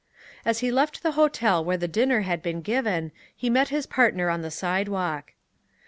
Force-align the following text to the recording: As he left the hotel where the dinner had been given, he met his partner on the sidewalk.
As 0.43 0.61
he 0.61 0.71
left 0.71 1.03
the 1.03 1.11
hotel 1.11 1.63
where 1.63 1.77
the 1.77 1.87
dinner 1.87 2.21
had 2.21 2.41
been 2.41 2.61
given, 2.63 3.11
he 3.35 3.51
met 3.51 3.69
his 3.69 3.85
partner 3.85 4.31
on 4.31 4.41
the 4.41 4.49
sidewalk. 4.49 5.33